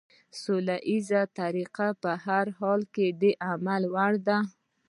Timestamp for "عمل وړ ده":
3.49-4.37